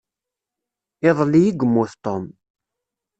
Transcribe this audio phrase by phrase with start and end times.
[1.07, 2.23] Iḍelli i yemmut Tom.